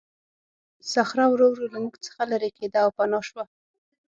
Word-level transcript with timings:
صخره 0.93 1.25
ورو 1.29 1.45
ورو 1.51 1.65
له 1.73 1.79
موږ 1.83 1.95
څخه 2.05 2.21
لیرې 2.29 2.49
کېده 2.57 2.79
او 2.85 2.89
پناه 2.97 3.23
شوه. 3.29 3.43